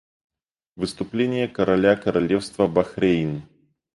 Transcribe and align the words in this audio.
Выступление 0.77 1.47
короля 1.47 1.95
Королевства 1.95 2.65
Бахрейн. 2.65 3.43